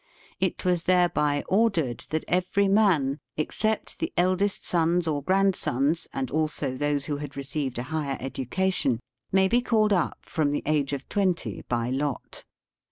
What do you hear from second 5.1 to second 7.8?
grandsons, and also those who had received